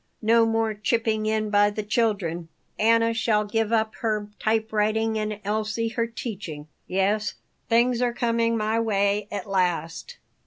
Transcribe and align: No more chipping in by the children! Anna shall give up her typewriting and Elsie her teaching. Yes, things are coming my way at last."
No 0.23 0.47
more 0.47 0.73
chipping 0.73 1.27
in 1.27 1.51
by 1.51 1.69
the 1.69 1.83
children! 1.83 2.47
Anna 2.79 3.13
shall 3.13 3.45
give 3.45 3.71
up 3.71 3.93
her 3.97 4.29
typewriting 4.39 5.19
and 5.19 5.39
Elsie 5.45 5.89
her 5.89 6.07
teaching. 6.07 6.67
Yes, 6.87 7.35
things 7.69 8.01
are 8.01 8.11
coming 8.11 8.57
my 8.57 8.79
way 8.79 9.27
at 9.31 9.45
last." 9.47 10.17